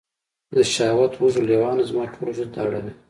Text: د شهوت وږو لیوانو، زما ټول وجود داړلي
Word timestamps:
د 0.53 0.55
شهوت 0.73 1.11
وږو 1.15 1.41
لیوانو، 1.49 1.87
زما 1.89 2.03
ټول 2.13 2.27
وجود 2.29 2.49
داړلي 2.55 2.93